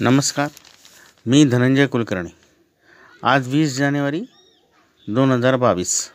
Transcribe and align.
नमस्कार 0.00 0.48
मी 1.26 1.44
धनंजय 1.44 1.86
कुलकर्णी. 1.86 2.30
आज 3.22 3.48
वीस 3.48 3.76
जानेवारी 3.76 4.20
दोन 5.08 5.32
हजार 5.32 5.56
बावीस. 5.56 6.10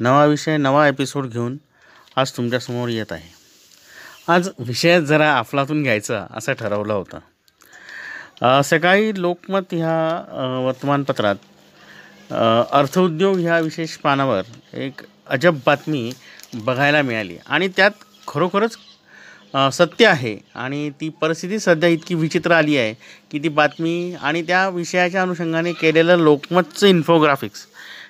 नवा 0.00 0.24
विषय 0.24 0.56
नवा 0.56 0.86
एपिसोड 0.88 1.26
घेऊन 1.26 1.56
आज 2.16 2.32
तुमच्यासमोर 2.36 2.88
येत 2.88 3.12
आहे. 3.12 3.32
आज 4.32 4.48
विषय 4.58 5.00
जरा 5.00 5.38
अफलातून 5.38 5.82
घ्यायचा 5.82 6.26
असं 6.30 6.52
ठरवलं 6.52 6.92
होतं. 6.92 8.62
सकाळी 8.62 9.20
लोकमत 9.20 9.72
ह्या 9.72 10.60
वर्तमानपत्रात 10.66 11.36
अर्थउद्योग 12.72 13.38
ह्या 13.38 13.58
विशेष 13.58 13.96
पानावर 13.96 14.42
एक 14.76 15.00
अजब 15.26 15.58
बातमी 15.66 16.12
बघायला 16.54 17.02
मिळाली. 17.02 17.36
आणि 17.46 17.68
त्यात 17.68 18.04
खरोखरच 18.28 18.76
सत्य 19.72 20.06
आहे. 20.06 20.36
आणि 20.54 20.88
ती 21.00 21.08
परिस्थिती 21.20 21.58
सध्या 21.58 21.88
इतकी 21.88 22.14
विचित्र 22.14 22.52
आली 22.52 22.76
आहे 22.78 22.92
की 23.30 23.38
ती 23.42 23.48
बातमी 23.48 24.14
आणि 24.22 24.42
त्या 24.42 24.68
विषयाच्या 24.68 25.22
अनुषंगाने 25.22 25.72
केलेलं 25.72 26.16
लोकमतचं 26.18 26.86
इन्फोग्राफिक्स 26.86 27.66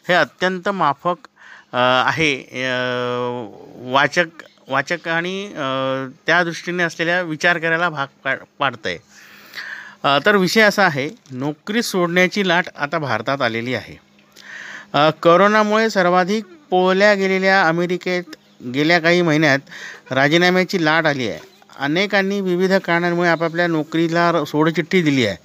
हे 0.09 0.15
अत्यंत 0.15 0.69
माफक 0.69 1.27
आहे. 1.75 2.35
वाचक 3.93 4.43
वाचक 4.69 5.07
आणि 5.09 5.49
त्या 6.27 6.43
दृष्टीने 6.45 6.83
असलेल्या 6.83 7.21
विचार 7.23 7.59
करायला 7.59 7.89
भाग 7.89 8.07
पा 8.25 8.35
पाडतं 8.59 8.89
आहे 8.89 10.19
तर 10.25 10.37
विषय 10.37 10.61
असा 10.61 10.85
आहे 10.85 11.09
नोकरी 11.31 11.83
सोडण्याची 11.83 12.47
लाट 12.49 12.69
आता 12.77 12.99
भारतात 12.99 13.43
आलेली 13.43 13.75
आहे. 13.75 13.97
करोनामुळे 15.23 15.89
सर्वाधिक 15.91 16.45
पोहल्या 16.71 17.13
गेलेल्या 17.15 17.61
अमेरिकेत 17.69 18.37
गेल्या 18.75 18.99
काही 18.99 19.23
महिन्यात 19.23 19.59
राजीनाम्याची 20.11 20.85
लाट 20.85 21.07
आली 21.07 21.29
आहे. 21.29 21.39
अनेकांनी 21.79 22.41
विविध 22.41 22.73
कारणांमुळे 22.73 23.29
आपापल्या 23.29 23.67
नोकरीला 23.67 24.33
र- 24.33 24.45
सोडचिठ्ठी 24.45 25.03
दिली 25.03 25.27
आहे. 25.27 25.37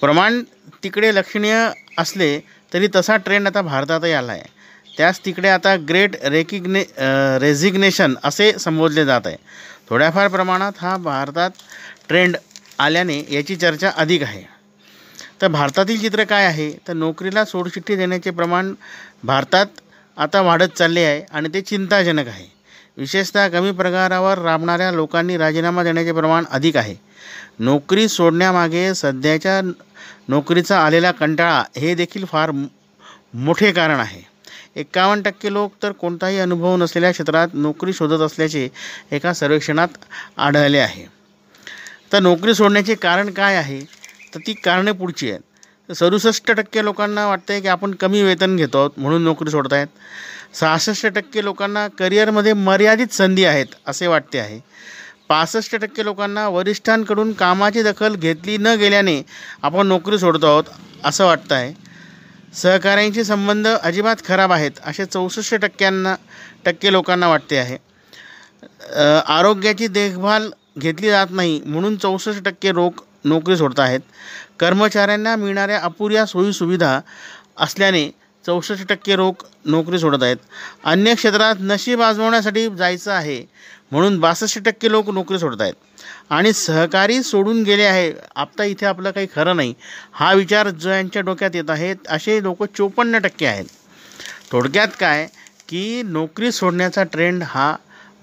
प्रमाण 0.00 0.42
तिकडे 0.82 1.14
लक्षणीय 1.14 1.68
असले 1.98 2.40
तरी 2.72 2.88
तसा 2.96 3.16
ट्रेंड 3.16 3.46
आता 3.46 3.62
भारतातही 3.62 4.12
आला 4.12 4.32
आहे. 4.32 4.42
त्यास 4.96 5.20
तिकडे 5.24 5.48
आता 5.48 5.76
ग्रेट 5.88 6.24
रेकिग्ने 6.24 6.84
रेझिग्नेशन 7.38 8.14
असे 8.24 8.52
संबोधले 8.52 9.04
जात 9.04 9.20
आहे. 9.24 9.36
थोड्याफार 9.90 10.28
प्रमाणात 10.28 10.72
हा 10.78 10.96
भारतात 10.96 11.50
ट्रेंड 12.08 12.36
आल्याने 12.78 13.26
याची 13.30 13.56
चर्चा 13.56 13.90
अधिक 13.96 14.22
आहे. 14.22 14.42
तर 15.42 15.48
भारतातील 15.48 16.00
चित्र 16.00 16.24
काय 16.24 16.46
आहे? 16.46 16.72
तर 16.88 16.92
नोकरीला 16.92 17.44
सोडचिठ्ठी 17.44 17.96
देण्याचे 17.96 18.30
प्रमाण 18.30 18.74
भारतात 19.24 19.66
आता 20.16 20.40
वाढत 20.40 20.76
चालले 20.76 21.04
आहे 21.04 21.22
आणि 21.30 21.48
ते 21.54 21.60
चिंताजनक 21.60 22.28
आहे. 22.28 22.46
विशेषतः 22.96 23.48
कमी 23.48 23.70
पगारावर 23.70 24.38
राबणाऱ्या 24.38 24.92
लोकांनी 24.92 25.36
राजीनामा 25.36 25.82
देण्याचे 25.84 26.12
प्रमाण 26.12 26.44
अधिक 26.50 26.76
आहे. 26.76 26.94
नोकरी 27.58 28.08
सोडण्यामागे 28.08 28.94
सध्याच्या 28.94 29.60
नोकरीचा 30.28 30.80
आलेला 30.80 31.10
कंटाळा 31.10 31.62
हे 31.76 31.94
देखील 31.94 32.24
फार 32.24 32.50
मोठे 33.34 33.72
कारण 33.72 34.00
आहे. 34.00 34.22
एकावन्न 34.76 35.22
टक्के 35.22 35.52
लोक 35.52 35.72
तर 35.82 35.92
कोणताही 35.92 36.38
अनुभव 36.38 36.76
नसलेल्या 36.76 37.10
क्षेत्रात 37.10 37.48
नोकरी 37.54 37.92
शोधत 37.92 38.20
असल्याचे 38.20 38.68
एका 39.10 39.32
सर्वेक्षणात 39.32 39.88
आढळले 40.36 40.78
आहे. 40.78 41.04
तर 42.12 42.20
नोकरी 42.20 42.54
सोडण्याचे 42.54 42.94
कारण 42.94 43.30
काय 43.30 43.56
आहे? 43.56 43.80
तर 44.34 44.38
ती 44.46 44.52
कारणे 44.52 44.92
पुढची 44.92 45.30
आहेत. 45.30 45.40
सदुसष्ट 45.88 46.50
टक्के 46.50 46.84
लोकांना 46.84 47.26
वाटतं 47.26 47.52
आहे 47.52 47.60
की 47.62 47.68
आपण 47.68 47.92
कमी 47.94 48.22
वेतन 48.22 48.56
घेतो 48.56 48.78
आहोत 48.78 48.90
म्हणून 48.96 49.22
नोकरी 49.24 49.50
सोडत 49.50 49.72
आहेत 49.72 50.56
सहासष्ट 50.56 51.06
टक्के 51.06 51.44
लोकांना 51.44 51.86
करिअरमध्ये 51.98 52.52
मर्यादित 52.52 53.12
संधी 53.14 53.44
आहेत 53.44 53.74
असे 53.86 54.06
वाटते 54.06 54.38
आहे. 54.38 54.58
पासष्ट 55.28 55.74
टक्के 55.76 56.04
लोकांना 56.04 56.48
वरिष्ठांकडून 56.48 57.32
कामाची 57.32 57.82
दखल 57.82 58.14
घेतली 58.14 58.56
न 58.56 58.74
गेल्याने 58.78 59.20
आपण 59.62 59.86
नोकरी 59.86 60.18
सोडतो 60.18 60.46
आहोत 60.46 60.64
असं 61.04 61.26
वाटतं 61.26 61.54
आहे. 61.54 61.72
सहकाऱ्यांचे 62.54 63.24
संबंध 63.24 63.68
अजिबात 63.68 64.24
खराब 64.26 64.52
आहेत 64.52 64.78
असे 64.84 65.04
चौसष्ट 65.06 65.54
टक्क्यांना 65.54 66.14
टक्के 66.64 66.92
लोकांना 66.92 67.28
वाटते 67.28 67.56
आहे. 67.56 67.76
आरोग्याची 69.26 69.86
देखभाल 69.88 70.50
घेतली 70.78 71.10
जात 71.10 71.26
नाही 71.30 71.60
म्हणून 71.66 71.96
चौसष्ट 71.96 72.44
टक्के 72.44 72.72
रोग 72.72 73.04
नोकरी 73.26 73.56
सोडत 73.56 73.80
आहेत. 73.80 74.00
कर्मचाऱ्यांना 74.60 75.36
मिळणाऱ्या 75.36 75.80
अपुऱ्या 75.80 76.26
सोयीसुविधा 76.26 77.00
असल्याने 77.56 78.08
चौसष्ट 78.46 78.88
टक्के 78.88 79.16
लोक 79.16 79.42
नोकरी 79.64 79.98
सोडत 79.98 80.22
आहेत. 80.22 80.36
अन्य 80.84 81.14
क्षेत्रात 81.14 81.54
नशीब 81.60 82.02
आजमावण्यासाठी 82.02 82.68
जायचं 82.76 83.12
आहे 83.12 83.44
म्हणून 83.90 84.18
बासष्ट 84.20 84.58
टक्के 84.64 84.90
लोक 84.90 85.10
नोकरी 85.10 85.38
सोडत 85.38 85.60
आहेत. 85.60 85.74
आणि 86.30 86.52
सहकारी 86.52 87.22
सोडून 87.22 87.62
गेले 87.62 87.82
आहे. 87.82 88.12
आता 88.36 88.64
इथे 88.64 88.86
आपलं 88.86 89.10
काही 89.10 89.26
खरं 89.34 89.56
नाही. 89.56 89.74
हा 90.12 90.32
विचार 90.32 90.70
ज्यांच्या 90.70 91.22
डोक्यात 91.22 91.50
येत 91.54 91.70
आहेत 91.70 91.96
असे 92.08 92.42
लोक 92.42 92.64
चोपन्न 92.64 93.18
टक्के 93.18 93.46
आहेत. 93.46 93.64
थोडक्यात 94.50 94.88
काय? 95.00 95.26
की 95.68 96.02
नोकरी 96.02 96.52
सोडण्याचा 96.52 97.02
ट्रेंड 97.02 97.42
हा 97.46 97.76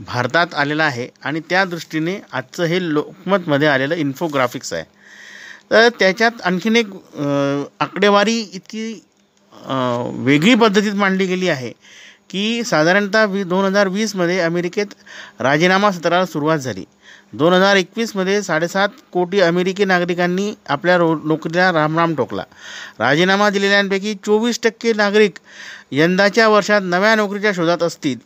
भारतात 0.06 0.54
आलेला 0.54 0.84
आहे 0.84 1.08
आणि 1.24 1.40
त्या 1.50 1.64
दृष्टीने 1.66 2.20
आजचं 2.32 2.64
हे 2.64 2.80
लोकमतमध्ये 2.94 3.68
आलेलं 3.68 3.96
इन्फोग्राफिक्स 3.96 4.74
आहे. 4.74 4.84
तर 5.72 5.88
त्याच्यात 6.00 6.42
आणखीन 6.46 6.76
एक 6.76 6.88
आकडेवारी 7.80 8.40
इतकी 8.54 8.94
वेगळी 10.26 10.56
पद्धतीत 10.56 10.94
मांडली 10.94 11.26
गेली 11.26 11.50
आहे 11.50 11.72
की 12.30 12.64
साधारणतः 12.66 13.26
वी 13.26 13.44
दोन 13.44 13.66
हजार 13.66 13.88
वीसमध्ये 13.88 14.40
अमेरिकेत 14.40 14.94
राजीनामा 15.42 15.92
सत्राला 15.92 16.26
सुरुवात 16.26 16.58
झाली. 16.58 16.84
दोन 17.34 17.54
हजार 17.54 17.76
एकवीसमध्ये 17.76 18.42
साडेसात 18.44 18.90
कोटी 19.14 19.40
अमेरिकी 19.42 19.86
नागरिकांनी 19.86 20.54
आपल्या 20.70 20.98
रो 20.98 21.14
नोकरीला 21.24 21.72
रामराम 21.72 22.16
ठोकला. 22.16 22.44
राजीनामा 23.00 23.50
दिलेल्यांपैकी 23.50 24.14
चोवीस 24.26 24.60
टक्के 24.64 24.94
नागरिक 24.94 25.40
यंदाच्या 25.92 26.48
वर्षात 26.50 26.82
नव्या 26.84 27.16
नोकरीच्या 27.16 27.52
शोधात 27.56 27.84
असतील. 27.84 28.18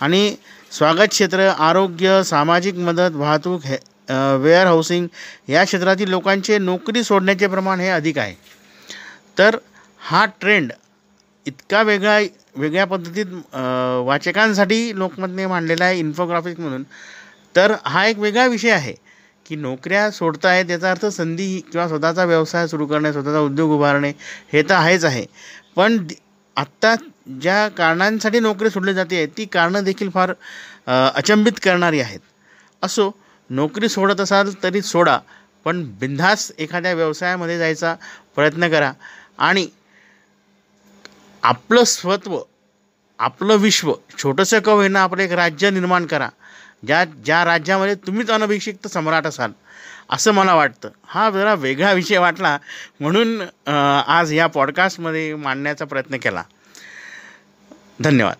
आणि 0.00 0.34
स्वागत 0.72 1.08
क्षेत्र 1.10 1.48
आरोग्य 1.58 2.22
सामाजिक 2.24 2.74
मदत 2.78 3.16
वाहतूक 3.16 3.64
हे 3.64 3.76
वेअर 4.42 4.66
हाऊसिंग 4.66 5.06
या 5.48 5.64
क्षेत्रातील 5.64 6.08
लोकांचे 6.10 6.58
नोकरी 6.58 7.02
सोडण्याचे 7.04 7.46
प्रमाण 7.46 7.80
हे 7.80 7.88
अधिक 7.88 8.18
आहे. 8.18 8.34
तर 9.38 9.56
हा 10.00 10.24
ट्रेंड 10.40 10.72
इतका 11.46 11.82
वेगळा 11.82 12.18
वेगळ्या 12.56 12.84
पद्धतीत 12.86 13.26
वाचकांसाठी 14.06 14.98
लोकमतने 14.98 15.46
मांडलेला 15.46 15.84
आहे 15.84 15.98
इन्फोग्राफिक 15.98 16.60
म्हणून. 16.60 16.82
तर 17.56 17.74
हा 17.84 18.06
एक 18.06 18.18
वेगळा 18.18 18.46
विषय 18.46 18.70
आहे 18.70 18.94
की 19.46 19.56
नोकऱ्या 19.56 20.10
सोडतायत 20.10 20.70
याचा 20.70 20.90
अर्थ 20.90 21.06
संधी 21.06 21.60
किंवा 21.72 21.86
स्वतःचा 21.88 22.24
व्यवसाय 22.24 22.66
सुरू 22.68 22.86
करणे 22.86 23.12
स्वतःचा 23.12 23.40
उद्योग 23.40 23.70
उभारणे 23.76 24.12
हे 24.52 24.62
तर 24.62 24.74
आहेच 24.74 25.04
आहे. 25.04 25.24
पण 25.76 25.96
आत्ता 26.56 26.94
ज्या 27.40 27.68
कारणांसाठी 27.68 28.40
नोकरी 28.40 28.70
सोडली 28.70 28.94
जाते 28.94 29.24
ती 29.36 29.44
कारणं 29.44 29.84
देखील 29.84 30.10
फार 30.10 30.32
अचंबित 31.14 31.60
करणारी 31.62 32.00
आहेत. 32.00 32.20
असो 32.82 33.10
नोकरी 33.50 33.88
सोडत 33.88 34.20
असाल 34.20 34.52
तरी 34.62 34.82
सोडा 34.82 35.18
पण 35.64 35.82
बिनधास्त 36.00 36.52
एखाद्या 36.58 36.92
व्यवसायामध्ये 36.94 37.58
जायचा 37.58 37.94
प्रयत्न 38.34 38.68
करा. 38.68 38.92
आणि 39.38 39.68
आपलं 41.42 41.84
स्वत्व 41.84 42.38
आपलं 43.18 43.56
विश्व 43.56 43.92
छोटंसं 44.18 44.60
कव 44.60 44.82
येणं 44.82 44.98
आपलं 44.98 45.22
एक 45.22 45.32
राज्य 45.32 45.70
निर्माण 45.70 46.06
करा. 46.06 46.28
ज्या 46.86 47.04
ज्या 47.04 47.44
राज्यामध्ये 47.44 47.94
तुम्हीच 48.06 48.30
अनभिषिक्त 48.30 48.86
सम्राट 48.88 49.26
असाल. 49.26 49.52
असं 50.10 50.32
मला 50.32 50.54
वाटतं. 50.54 50.88
हा 51.06 51.30
जरा 51.30 51.54
वेगळा 51.54 51.92
विषय 51.92 52.18
वाटला 52.18 52.58
म्हणून 53.00 53.42
आज 54.06 54.32
या 54.32 54.46
पॉडकास्टमध्ये 54.46 55.34
मांडण्याचा 55.34 55.84
प्रयत्न 55.84 56.16
केला. 56.16 56.42
धन्यवाद. 58.00 58.36